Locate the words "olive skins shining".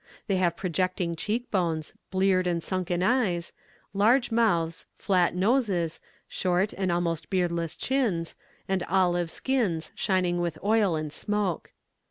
8.89-10.41